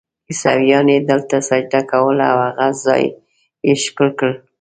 [0.29, 3.03] عیسویانو دلته سجده کوله او هغه ځای
[3.67, 4.31] یې ښکل کړ.